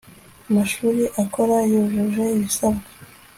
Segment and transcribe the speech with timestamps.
[0.49, 2.85] amashuri akora yujuje ibisabwa